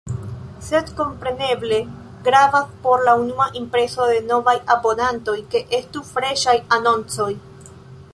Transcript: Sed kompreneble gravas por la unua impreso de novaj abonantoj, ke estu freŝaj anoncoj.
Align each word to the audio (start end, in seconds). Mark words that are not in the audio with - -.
Sed 0.67 0.87
kompreneble 0.99 1.77
gravas 2.27 2.71
por 2.85 3.03
la 3.09 3.13
unua 3.25 3.47
impreso 3.61 4.09
de 4.13 4.17
novaj 4.31 4.55
abonantoj, 4.77 5.37
ke 5.53 5.63
estu 5.81 6.03
freŝaj 6.09 6.57
anoncoj. 6.79 7.29